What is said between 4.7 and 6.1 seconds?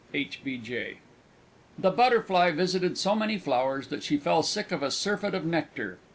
of a surfeit of nectar.